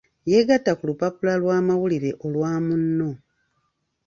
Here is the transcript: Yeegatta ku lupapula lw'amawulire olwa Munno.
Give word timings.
Yeegatta 0.31 0.71
ku 0.77 0.83
lupapula 0.89 1.33
lw'amawulire 1.41 2.09
olwa 2.25 2.53
Munno. 2.65 3.09